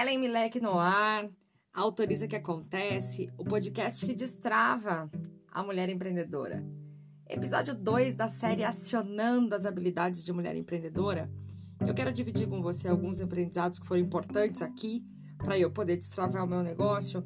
Ellen 0.00 0.16
Milek 0.16 0.58
no 0.60 0.78
ar, 0.78 1.28
autoriza 1.74 2.26
que 2.26 2.34
acontece, 2.34 3.30
o 3.36 3.44
podcast 3.44 4.06
que 4.06 4.14
destrava 4.14 5.10
a 5.52 5.62
mulher 5.62 5.90
empreendedora. 5.90 6.64
Episódio 7.28 7.74
2 7.74 8.14
da 8.14 8.26
série 8.26 8.64
Acionando 8.64 9.54
as 9.54 9.66
Habilidades 9.66 10.24
de 10.24 10.32
Mulher 10.32 10.56
Empreendedora. 10.56 11.30
Eu 11.86 11.92
quero 11.92 12.10
dividir 12.10 12.48
com 12.48 12.62
você 12.62 12.88
alguns 12.88 13.20
aprendizados 13.20 13.78
que 13.78 13.86
foram 13.86 14.00
importantes 14.00 14.62
aqui 14.62 15.04
para 15.36 15.58
eu 15.58 15.70
poder 15.70 15.98
destravar 15.98 16.46
o 16.46 16.48
meu 16.48 16.62
negócio. 16.62 17.22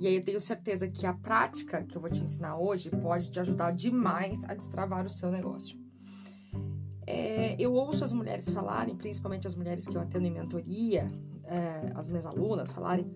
E 0.00 0.06
aí 0.06 0.16
eu 0.16 0.24
tenho 0.24 0.40
certeza 0.40 0.88
que 0.88 1.04
a 1.04 1.12
prática 1.12 1.84
que 1.84 1.94
eu 1.94 2.00
vou 2.00 2.08
te 2.08 2.22
ensinar 2.22 2.56
hoje 2.56 2.88
pode 2.88 3.30
te 3.30 3.38
ajudar 3.38 3.70
demais 3.72 4.44
a 4.44 4.54
destravar 4.54 5.04
o 5.04 5.10
seu 5.10 5.30
negócio. 5.30 5.78
É, 7.06 7.54
eu 7.58 7.74
ouço 7.74 8.02
as 8.02 8.14
mulheres 8.14 8.48
falarem, 8.48 8.96
principalmente 8.96 9.46
as 9.46 9.54
mulheres 9.54 9.86
que 9.86 9.94
eu 9.94 10.00
atendo 10.00 10.26
em 10.26 10.30
mentoria, 10.30 11.12
é, 11.46 11.92
as 11.94 12.08
minhas 12.08 12.26
alunas 12.26 12.70
falarem, 12.70 13.10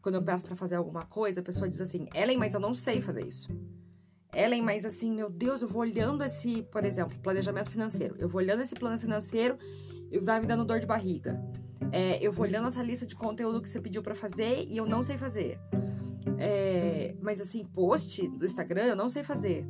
quando 0.00 0.16
eu 0.16 0.22
peço 0.22 0.44
para 0.46 0.54
fazer 0.54 0.76
alguma 0.76 1.04
coisa, 1.04 1.40
a 1.40 1.42
pessoa 1.42 1.68
diz 1.68 1.80
assim: 1.80 2.08
Ellen, 2.14 2.38
mas 2.38 2.54
eu 2.54 2.60
não 2.60 2.74
sei 2.74 3.00
fazer 3.00 3.26
isso. 3.26 3.48
Ellen, 4.34 4.62
mas 4.62 4.84
assim, 4.84 5.10
meu 5.10 5.30
Deus, 5.30 5.62
eu 5.62 5.68
vou 5.68 5.80
olhando 5.80 6.22
esse, 6.22 6.62
por 6.64 6.84
exemplo, 6.84 7.16
planejamento 7.22 7.70
financeiro. 7.70 8.14
Eu 8.18 8.28
vou 8.28 8.40
olhando 8.40 8.62
esse 8.62 8.74
plano 8.74 8.98
financeiro 9.00 9.56
e 10.10 10.18
vai 10.18 10.40
me 10.40 10.46
dando 10.46 10.64
dor 10.64 10.78
de 10.78 10.86
barriga. 10.86 11.42
É, 11.90 12.24
eu 12.24 12.30
vou 12.30 12.44
olhando 12.44 12.68
essa 12.68 12.82
lista 12.82 13.06
de 13.06 13.14
conteúdo 13.14 13.60
que 13.62 13.68
você 13.68 13.80
pediu 13.80 14.02
para 14.02 14.14
fazer 14.14 14.66
e 14.68 14.76
eu 14.76 14.86
não 14.86 15.02
sei 15.02 15.16
fazer. 15.16 15.58
É, 16.38 17.14
mas 17.20 17.40
assim, 17.40 17.64
post 17.64 18.28
do 18.28 18.44
Instagram 18.44 18.84
eu 18.84 18.96
não 18.96 19.08
sei 19.08 19.22
fazer. 19.22 19.66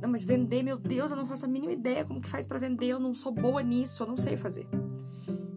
Não, 0.00 0.08
mas 0.08 0.24
vender, 0.24 0.62
meu 0.62 0.76
Deus, 0.76 1.10
eu 1.10 1.16
não 1.16 1.26
faço 1.26 1.44
a 1.44 1.48
mínima 1.48 1.72
ideia 1.72 2.04
como 2.04 2.20
que 2.20 2.28
faz 2.28 2.46
para 2.46 2.58
vender, 2.58 2.88
eu 2.88 3.00
não 3.00 3.14
sou 3.14 3.32
boa 3.32 3.62
nisso, 3.62 4.02
eu 4.02 4.06
não 4.06 4.16
sei 4.16 4.36
fazer. 4.36 4.66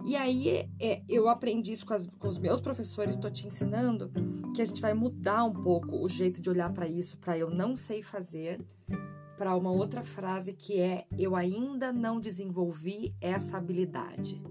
E 0.08 0.16
aí 0.16 0.69
é, 0.80 1.02
eu 1.09 1.27
aprendi 1.27 1.73
isso 1.73 1.86
com, 1.86 1.94
as, 1.94 2.05
com 2.05 2.30
os 2.30 2.38
meus 2.38 2.61
professores, 2.61 3.16
estou 3.16 3.30
te 3.30 3.45
ensinando 3.45 4.09
que 4.55 4.61
a 4.61 4.66
gente 4.66 4.80
vai 4.80 4.94
mudar 4.94 5.44
um 5.44 5.52
pouco 5.52 5.97
o 5.97 6.08
jeito 6.08 6.39
de 6.39 6.50
olhar 6.50 6.72
para 6.72 6.88
isso, 6.88 7.17
para 7.17 7.38
eu 7.38 7.50
não 7.50 7.75
sei 7.75 8.02
fazer, 8.02 8.66
para 9.38 9.53
uma 9.53 9.69
outra 9.69 10.02
frase 10.02 10.53
que 10.53 10.80
é 10.80 11.05
eu 11.19 11.35
ainda 11.35 11.91
não 11.91 12.22
desenvolvi 12.22 13.13
essa 13.19 13.58
habilidade. 13.58 14.41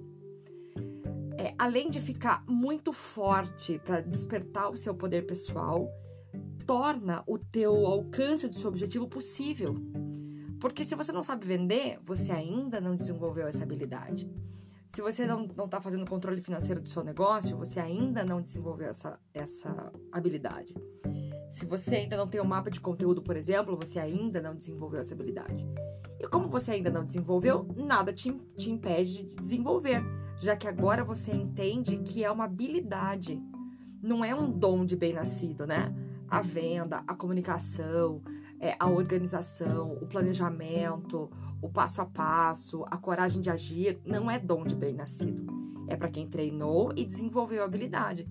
É, 1.39 1.55
além 1.59 1.89
de 1.89 2.03
ficar 2.03 2.45
muito 2.47 2.93
forte 2.93 3.79
para 3.79 4.03
despertar 4.03 4.71
o 4.71 4.77
seu 4.77 4.95
poder 4.95 5.25
pessoal, 5.25 5.91
torna 6.67 7.25
o 7.27 7.39
teu 7.39 7.87
alcance 7.87 8.47
do 8.47 8.59
seu 8.59 8.69
objetivo 8.69 9.09
possível. 9.09 9.75
Porque 10.61 10.85
se 10.85 10.95
você 10.95 11.13
não 11.13 11.23
sabe 11.23 11.47
vender, 11.47 11.99
você 12.05 12.31
ainda 12.31 12.79
não 12.79 12.95
desenvolveu 12.95 13.47
essa 13.47 13.63
habilidade. 13.63 14.31
Se 14.89 15.03
você 15.03 15.27
não 15.27 15.45
está 15.65 15.81
fazendo 15.81 16.09
controle 16.09 16.41
financeiro 16.41 16.81
do 16.81 16.89
seu 16.89 17.03
negócio, 17.03 17.57
você 17.57 17.81
ainda 17.81 18.25
não 18.25 18.41
desenvolveu 18.41 18.89
essa, 18.89 19.19
essa 19.35 19.93
habilidade. 20.13 20.75
Se 21.51 21.65
você 21.65 21.97
ainda 21.97 22.17
não 22.17 22.27
tem 22.27 22.41
um 22.41 22.45
mapa 22.45 22.71
de 22.71 22.81
conteúdo, 22.81 23.23
por 23.23 23.37
exemplo, 23.37 23.77
você 23.77 23.99
ainda 23.99 24.41
não 24.41 24.55
desenvolveu 24.55 25.01
essa 25.01 25.15
habilidade. 25.15 25.67
E 26.21 26.27
como 26.29 26.49
você 26.49 26.73
ainda 26.73 26.91
não 26.91 27.05
desenvolveu, 27.05 27.67
nada 27.77 28.13
te, 28.13 28.33
te 28.57 28.71
impede 28.71 29.25
de 29.25 29.37
desenvolver, 29.37 30.03
já 30.39 30.57
que 30.57 30.69
agora 30.69 31.05
você 31.05 31.33
entende 31.33 31.99
que 31.99 32.25
é 32.25 32.31
uma 32.31 32.45
habilidade, 32.45 33.43
não 34.03 34.25
é 34.25 34.35
um 34.35 34.51
dom 34.51 34.85
de 34.85 34.97
bem 34.97 35.13
nascido, 35.13 35.67
né? 35.67 35.95
A 36.29 36.41
venda, 36.41 37.03
a 37.07 37.15
comunicação, 37.15 38.23
é, 38.61 38.77
a 38.79 38.89
organização, 38.89 39.93
o 40.01 40.07
planejamento, 40.07 41.31
o 41.61 41.69
passo 41.69 42.01
a 42.01 42.07
passo, 42.07 42.85
a 42.91 42.97
coragem 42.97 43.41
de 43.41 43.51
agir, 43.51 44.01
não 44.05 44.31
é 44.31 44.39
dom 44.39 44.65
de 44.65 44.75
bem 44.75 44.95
nascido. 44.95 45.47
É 45.89 45.97
para 45.97 46.09
quem 46.09 46.29
treinou 46.29 46.93
e 46.97 47.05
desenvolveu 47.05 47.63
habilidade. 47.63 48.29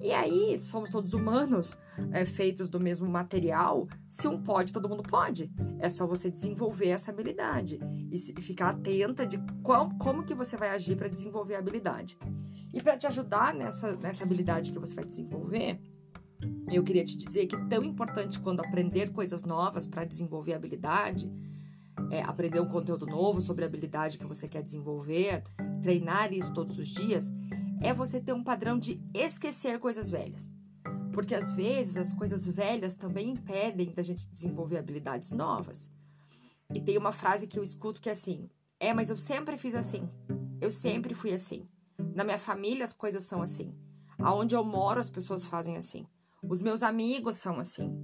E 0.00 0.12
aí, 0.12 0.60
somos 0.62 0.90
todos 0.90 1.14
humanos, 1.14 1.76
é, 2.12 2.24
feitos 2.24 2.68
do 2.68 2.78
mesmo 2.78 3.08
material. 3.08 3.88
Se 4.08 4.28
um 4.28 4.42
pode, 4.42 4.72
todo 4.72 4.88
mundo 4.88 5.02
pode. 5.02 5.50
É 5.78 5.88
só 5.88 6.06
você 6.06 6.30
desenvolver 6.30 6.88
essa 6.88 7.10
habilidade 7.10 7.78
e, 8.10 8.18
se, 8.18 8.34
e 8.36 8.42
ficar 8.42 8.70
atenta 8.70 9.26
de 9.26 9.38
qual, 9.62 9.90
como 9.98 10.24
que 10.24 10.34
você 10.34 10.56
vai 10.56 10.68
agir 10.70 10.96
para 10.96 11.08
desenvolver 11.08 11.54
a 11.54 11.58
habilidade. 11.58 12.18
E 12.74 12.82
para 12.82 12.96
te 12.96 13.06
ajudar 13.06 13.54
nessa, 13.54 13.96
nessa 13.96 14.22
habilidade 14.22 14.70
que 14.70 14.78
você 14.78 14.94
vai 14.94 15.04
desenvolver, 15.04 15.80
eu 16.74 16.82
queria 16.82 17.04
te 17.04 17.16
dizer 17.16 17.46
que 17.46 17.56
tão 17.68 17.84
importante 17.84 18.40
quando 18.40 18.60
aprender 18.60 19.12
coisas 19.12 19.44
novas 19.44 19.86
para 19.86 20.04
desenvolver 20.04 20.54
habilidade, 20.54 21.30
é, 22.10 22.22
aprender 22.22 22.60
um 22.60 22.68
conteúdo 22.68 23.06
novo 23.06 23.40
sobre 23.40 23.64
a 23.64 23.66
habilidade 23.66 24.18
que 24.18 24.26
você 24.26 24.48
quer 24.48 24.62
desenvolver, 24.62 25.42
treinar 25.82 26.32
isso 26.32 26.52
todos 26.52 26.78
os 26.78 26.88
dias, 26.88 27.32
é 27.80 27.92
você 27.92 28.20
ter 28.20 28.32
um 28.32 28.42
padrão 28.42 28.78
de 28.78 29.00
esquecer 29.14 29.78
coisas 29.78 30.10
velhas. 30.10 30.50
Porque 31.12 31.34
às 31.34 31.50
vezes 31.52 31.96
as 31.96 32.12
coisas 32.12 32.46
velhas 32.46 32.94
também 32.94 33.30
impedem 33.30 33.92
da 33.94 34.02
gente 34.02 34.28
desenvolver 34.28 34.78
habilidades 34.78 35.30
novas. 35.30 35.90
E 36.74 36.80
tem 36.80 36.98
uma 36.98 37.12
frase 37.12 37.46
que 37.46 37.58
eu 37.58 37.62
escuto 37.62 38.00
que 38.00 38.08
é 38.08 38.12
assim: 38.12 38.50
é, 38.78 38.92
mas 38.92 39.08
eu 39.08 39.16
sempre 39.16 39.56
fiz 39.56 39.74
assim. 39.74 40.08
Eu 40.60 40.70
sempre 40.70 41.14
fui 41.14 41.32
assim. 41.32 41.66
Na 42.14 42.24
minha 42.24 42.38
família 42.38 42.84
as 42.84 42.92
coisas 42.92 43.24
são 43.24 43.40
assim. 43.40 43.74
Aonde 44.18 44.54
eu 44.54 44.64
moro 44.64 45.00
as 45.00 45.08
pessoas 45.08 45.44
fazem 45.44 45.76
assim. 45.76 46.06
Os 46.48 46.60
meus 46.60 46.82
amigos 46.82 47.36
são 47.36 47.58
assim. 47.58 47.96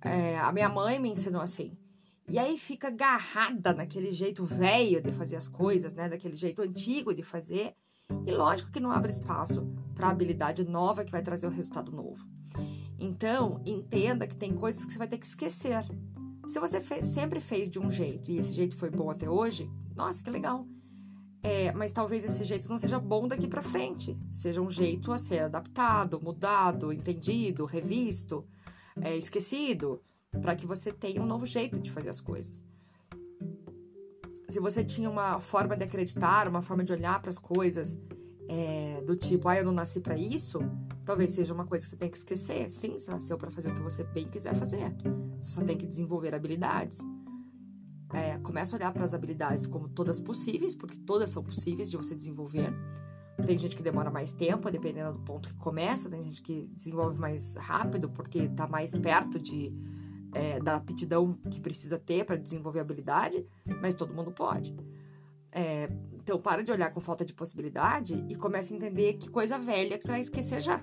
É, 0.00 0.38
a 0.38 0.52
minha 0.52 0.68
mãe 0.68 0.98
me 0.98 1.10
ensinou 1.10 1.40
assim. 1.40 1.76
E 2.28 2.38
aí 2.38 2.58
fica 2.58 2.88
agarrada 2.88 3.72
naquele 3.72 4.12
jeito 4.12 4.44
velho 4.44 5.00
de 5.00 5.10
fazer 5.10 5.36
as 5.36 5.48
coisas, 5.48 5.94
né? 5.94 6.08
Daquele 6.08 6.36
jeito 6.36 6.60
antigo 6.60 7.14
de 7.14 7.22
fazer. 7.22 7.74
E 8.26 8.30
lógico 8.30 8.70
que 8.70 8.80
não 8.80 8.90
abre 8.90 9.10
espaço 9.10 9.66
para 9.94 10.10
habilidade 10.10 10.64
nova 10.64 11.04
que 11.04 11.12
vai 11.12 11.22
trazer 11.22 11.46
o 11.46 11.50
um 11.50 11.52
resultado 11.52 11.90
novo. 11.90 12.26
Então, 12.98 13.62
entenda 13.64 14.26
que 14.26 14.36
tem 14.36 14.54
coisas 14.54 14.84
que 14.84 14.92
você 14.92 14.98
vai 14.98 15.08
ter 15.08 15.18
que 15.18 15.26
esquecer. 15.26 15.84
Se 16.48 16.58
você 16.58 16.80
fez, 16.80 17.06
sempre 17.06 17.40
fez 17.40 17.70
de 17.70 17.78
um 17.78 17.90
jeito 17.90 18.30
e 18.30 18.38
esse 18.38 18.52
jeito 18.52 18.76
foi 18.76 18.90
bom 18.90 19.10
até 19.10 19.28
hoje, 19.28 19.70
nossa, 19.94 20.22
que 20.22 20.30
legal. 20.30 20.66
É, 21.42 21.72
mas 21.72 21.92
talvez 21.92 22.24
esse 22.24 22.44
jeito 22.44 22.68
não 22.68 22.78
seja 22.78 22.98
bom 22.98 23.28
daqui 23.28 23.46
para 23.46 23.62
frente. 23.62 24.18
Seja 24.32 24.60
um 24.60 24.70
jeito 24.70 25.12
a 25.12 25.18
ser 25.18 25.40
adaptado, 25.40 26.20
mudado, 26.20 26.92
entendido, 26.92 27.64
revisto, 27.64 28.44
é, 29.00 29.16
esquecido, 29.16 30.02
para 30.40 30.56
que 30.56 30.66
você 30.66 30.92
tenha 30.92 31.22
um 31.22 31.26
novo 31.26 31.46
jeito 31.46 31.80
de 31.80 31.90
fazer 31.90 32.10
as 32.10 32.20
coisas. 32.20 32.62
Se 34.48 34.60
você 34.60 34.82
tinha 34.82 35.08
uma 35.08 35.40
forma 35.40 35.76
de 35.76 35.84
acreditar, 35.84 36.48
uma 36.48 36.62
forma 36.62 36.82
de 36.82 36.92
olhar 36.92 37.20
para 37.20 37.30
as 37.30 37.38
coisas 37.38 37.98
é, 38.48 39.02
do 39.02 39.14
tipo, 39.14 39.46
ah, 39.46 39.58
eu 39.58 39.64
não 39.64 39.72
nasci 39.72 40.00
para 40.00 40.16
isso, 40.16 40.58
talvez 41.04 41.32
seja 41.32 41.52
uma 41.52 41.66
coisa 41.66 41.84
que 41.84 41.90
você 41.90 41.96
tem 41.96 42.10
que 42.10 42.16
esquecer. 42.16 42.70
Sim, 42.70 42.98
você 42.98 43.10
nasceu 43.10 43.36
para 43.36 43.50
fazer 43.50 43.70
o 43.70 43.74
que 43.74 43.82
você 43.82 44.02
bem 44.04 44.26
quiser 44.26 44.54
fazer. 44.54 44.94
Você 45.38 45.52
só 45.52 45.64
tem 45.64 45.76
que 45.76 45.86
desenvolver 45.86 46.34
habilidades 46.34 47.00
é, 48.12 48.38
começa 48.38 48.74
a 48.74 48.78
olhar 48.78 48.92
para 48.92 49.04
as 49.04 49.12
habilidades 49.12 49.66
como 49.66 49.88
todas 49.88 50.20
possíveis, 50.20 50.74
porque 50.74 50.96
todas 50.98 51.30
são 51.30 51.42
possíveis 51.42 51.90
de 51.90 51.96
você 51.96 52.14
desenvolver. 52.14 52.72
Tem 53.44 53.56
gente 53.56 53.76
que 53.76 53.82
demora 53.82 54.10
mais 54.10 54.32
tempo, 54.32 54.70
dependendo 54.70 55.12
do 55.12 55.20
ponto 55.20 55.48
que 55.48 55.56
começa, 55.56 56.08
tem 56.08 56.24
gente 56.24 56.42
que 56.42 56.68
desenvolve 56.74 57.18
mais 57.18 57.54
rápido, 57.56 58.08
porque 58.08 58.40
está 58.40 58.66
mais 58.66 58.96
perto 58.96 59.38
de, 59.38 59.72
é, 60.34 60.58
da 60.58 60.76
aptidão 60.76 61.38
que 61.50 61.60
precisa 61.60 61.98
ter 61.98 62.24
para 62.24 62.36
desenvolver 62.36 62.80
habilidade, 62.80 63.46
mas 63.80 63.94
todo 63.94 64.14
mundo 64.14 64.32
pode. 64.32 64.74
É, 65.52 65.88
então, 66.14 66.40
para 66.40 66.64
de 66.64 66.72
olhar 66.72 66.92
com 66.92 67.00
falta 67.00 67.24
de 67.24 67.32
possibilidade 67.32 68.24
e 68.28 68.34
comece 68.34 68.74
a 68.74 68.76
entender 68.76 69.14
que 69.14 69.30
coisa 69.30 69.58
velha 69.58 69.96
que 69.96 70.04
você 70.04 70.12
vai 70.12 70.20
esquecer 70.20 70.60
já. 70.60 70.82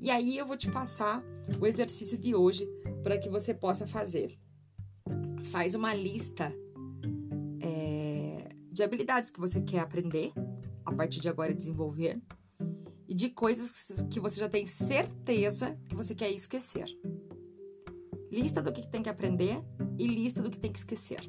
E 0.00 0.10
aí 0.10 0.36
eu 0.36 0.46
vou 0.46 0.56
te 0.56 0.70
passar 0.70 1.22
o 1.60 1.66
exercício 1.66 2.18
de 2.18 2.34
hoje 2.34 2.66
para 3.02 3.18
que 3.18 3.28
você 3.28 3.54
possa 3.54 3.86
fazer 3.86 4.36
faz 5.46 5.74
uma 5.74 5.94
lista 5.94 6.52
é, 7.60 8.48
de 8.70 8.82
habilidades 8.82 9.30
que 9.30 9.40
você 9.40 9.60
quer 9.60 9.78
aprender 9.78 10.32
a 10.84 10.92
partir 10.92 11.20
de 11.20 11.28
agora 11.28 11.54
desenvolver 11.54 12.20
e 13.08 13.14
de 13.14 13.30
coisas 13.30 13.92
que 14.10 14.18
você 14.18 14.40
já 14.40 14.48
tem 14.48 14.66
certeza 14.66 15.78
que 15.88 15.94
você 15.94 16.14
quer 16.14 16.30
esquecer. 16.30 16.86
Lista 18.30 18.60
do 18.60 18.72
que 18.72 18.86
tem 18.86 19.02
que 19.02 19.08
aprender 19.08 19.62
e 19.96 20.06
lista 20.06 20.42
do 20.42 20.50
que 20.50 20.58
tem 20.58 20.72
que 20.72 20.78
esquecer. 20.78 21.20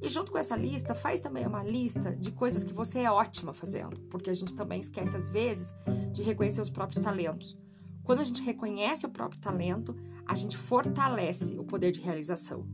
E 0.00 0.08
junto 0.08 0.30
com 0.30 0.38
essa 0.38 0.54
lista, 0.54 0.94
faz 0.94 1.20
também 1.20 1.44
uma 1.44 1.64
lista 1.64 2.14
de 2.14 2.30
coisas 2.30 2.62
que 2.62 2.72
você 2.72 3.00
é 3.00 3.10
ótima 3.10 3.52
fazendo, 3.52 4.00
porque 4.02 4.30
a 4.30 4.34
gente 4.34 4.54
também 4.54 4.80
esquece 4.80 5.16
às 5.16 5.28
vezes 5.28 5.74
de 6.12 6.22
reconhecer 6.22 6.60
os 6.60 6.70
próprios 6.70 7.02
talentos. 7.02 7.58
Quando 8.04 8.20
a 8.20 8.24
gente 8.24 8.42
reconhece 8.42 9.04
o 9.04 9.10
próprio 9.10 9.40
talento, 9.40 9.96
a 10.24 10.36
gente 10.36 10.56
fortalece 10.56 11.58
o 11.58 11.64
poder 11.64 11.90
de 11.90 12.00
realização 12.00 12.64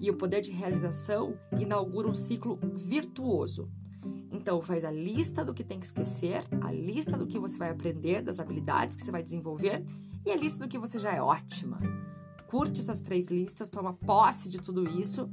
e 0.00 0.10
o 0.10 0.16
poder 0.16 0.40
de 0.40 0.50
realização 0.50 1.38
inaugura 1.58 2.08
um 2.08 2.14
ciclo 2.14 2.58
virtuoso. 2.74 3.70
Então, 4.30 4.60
faz 4.60 4.84
a 4.84 4.90
lista 4.90 5.44
do 5.44 5.54
que 5.54 5.64
tem 5.64 5.80
que 5.80 5.86
esquecer, 5.86 6.44
a 6.62 6.70
lista 6.70 7.16
do 7.16 7.26
que 7.26 7.38
você 7.38 7.58
vai 7.58 7.70
aprender, 7.70 8.22
das 8.22 8.38
habilidades 8.38 8.96
que 8.96 9.02
você 9.02 9.10
vai 9.10 9.22
desenvolver 9.22 9.84
e 10.24 10.30
a 10.30 10.36
lista 10.36 10.58
do 10.58 10.68
que 10.68 10.78
você 10.78 10.98
já 10.98 11.12
é 11.12 11.20
ótima. 11.20 11.78
Curte 12.46 12.80
essas 12.80 13.00
três 13.00 13.26
listas, 13.26 13.68
toma 13.68 13.94
posse 13.94 14.48
de 14.48 14.60
tudo 14.60 14.88
isso 14.88 15.28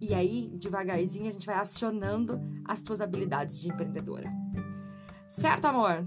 e 0.00 0.14
aí, 0.14 0.50
devagarzinho, 0.54 1.28
a 1.28 1.32
gente 1.32 1.46
vai 1.46 1.56
acionando 1.56 2.40
as 2.64 2.82
tuas 2.82 3.00
habilidades 3.00 3.60
de 3.60 3.68
empreendedora. 3.68 4.30
Certo, 5.28 5.66
amor? 5.66 6.06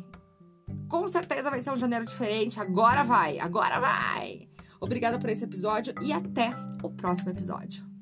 com 0.93 1.07
certeza 1.07 1.49
vai 1.49 1.59
ser 1.59 1.71
um 1.71 1.75
janeiro 1.75 2.05
diferente. 2.05 2.59
Agora 2.59 3.03
vai, 3.03 3.39
agora 3.39 3.79
vai! 3.79 4.52
Obrigada 4.83 5.17
por 5.17 5.29
esse 5.29 5.45
episódio 5.45 5.93
e 6.01 6.11
até 6.11 6.53
o 6.83 6.89
próximo 6.89 7.31
episódio. 7.31 7.92